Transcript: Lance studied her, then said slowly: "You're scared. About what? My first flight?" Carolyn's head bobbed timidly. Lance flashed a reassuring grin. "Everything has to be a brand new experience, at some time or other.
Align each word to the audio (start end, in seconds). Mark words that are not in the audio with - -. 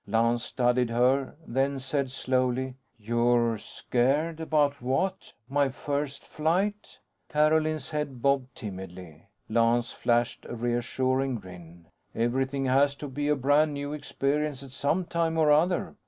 Lance 0.07 0.41
studied 0.43 0.89
her, 0.89 1.35
then 1.45 1.77
said 1.79 2.09
slowly: 2.09 2.73
"You're 2.97 3.59
scared. 3.59 4.39
About 4.39 4.81
what? 4.81 5.31
My 5.47 5.69
first 5.69 6.23
flight?" 6.25 6.97
Carolyn's 7.29 7.91
head 7.91 8.19
bobbed 8.19 8.55
timidly. 8.55 9.25
Lance 9.47 9.91
flashed 9.91 10.43
a 10.49 10.55
reassuring 10.55 11.35
grin. 11.35 11.85
"Everything 12.15 12.65
has 12.65 12.95
to 12.95 13.07
be 13.07 13.27
a 13.27 13.35
brand 13.35 13.75
new 13.75 13.93
experience, 13.93 14.63
at 14.63 14.71
some 14.71 15.05
time 15.05 15.37
or 15.37 15.51
other. 15.51 15.93